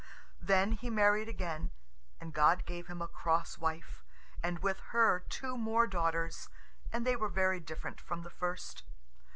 [0.41, 1.69] Then he married again,
[2.19, 4.03] and God gave him a cross wife,
[4.41, 6.49] and with her two more daughters,
[6.91, 8.81] and they were very different from the first.